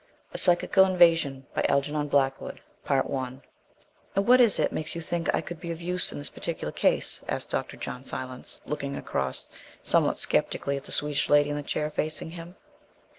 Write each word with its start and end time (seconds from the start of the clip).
A 0.33 0.37
PSYCHICAL 0.39 0.83
INVASION 0.83 1.45
I 1.55 1.61
"And 1.69 2.51
what 4.27 4.41
is 4.41 4.57
it 4.57 4.71
makes 4.71 4.95
you 4.95 5.01
think 5.01 5.29
I 5.35 5.41
could 5.41 5.59
be 5.61 5.69
of 5.69 5.79
use 5.79 6.11
in 6.11 6.17
this 6.17 6.29
particular 6.31 6.71
case?" 6.73 7.21
asked 7.29 7.51
Dr. 7.51 7.77
John 7.77 8.03
Silence, 8.03 8.61
looking 8.65 8.95
across 8.95 9.47
somewhat 9.83 10.17
sceptically 10.17 10.75
at 10.75 10.85
the 10.85 10.91
Swedish 10.91 11.29
lady 11.29 11.51
in 11.51 11.55
the 11.55 11.61
chair 11.61 11.91
facing 11.91 12.31
him. 12.31 12.55